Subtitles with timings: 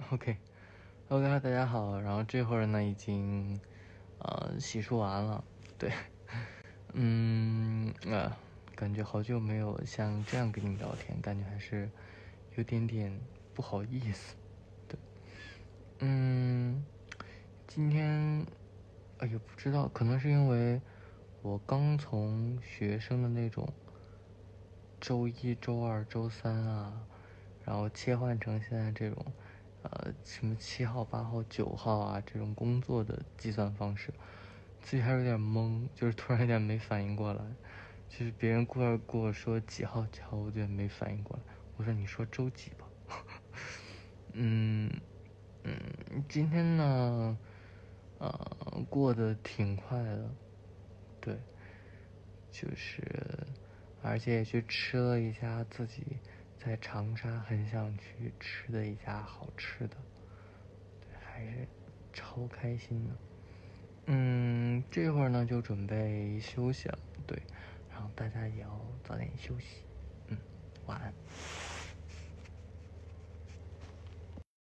[0.10, 2.00] OK，OK，大家好。
[2.00, 3.60] 然后这会儿呢，已经
[4.18, 5.44] 呃洗漱完了。
[5.76, 5.92] 对，
[6.94, 8.34] 嗯啊，
[8.74, 11.90] 感觉好久没有像这样跟你们聊天，感觉还是
[12.54, 13.20] 有点点
[13.52, 14.34] 不好意思。
[14.88, 14.98] 对，
[15.98, 16.82] 嗯，
[17.66, 18.46] 今天
[19.18, 20.80] 哎呀，不知道，可能是因为
[21.42, 23.70] 我刚从学生的那种
[24.98, 27.06] 周一周二周三啊。
[27.62, 29.32] 然后切换成现在这种，
[29.82, 34.12] 呃，什么七号、八号、九号啊这种工作的计算方式，
[34.80, 37.42] 自己还有点懵，就是突然有点没反应过来。
[38.08, 41.42] 就是别人过来跟我说几号几号，我就没反应过来。
[41.76, 42.86] 我说你说周几吧。
[44.32, 44.90] 嗯
[45.64, 45.76] 嗯，
[46.28, 47.38] 今天呢，
[48.18, 50.34] 呃，过得挺快的，
[51.20, 51.38] 对，
[52.50, 53.02] 就是，
[54.02, 56.18] 而且也去吃了一下自己。
[56.62, 59.96] 在长沙很想去吃的一家好吃的，
[61.00, 61.66] 对，还是
[62.12, 63.16] 超开心的。
[64.06, 67.42] 嗯，这会儿呢就准备休息了，对，
[67.90, 69.84] 然后大家也要早点休息。
[70.28, 70.36] 嗯，
[70.84, 71.14] 晚安。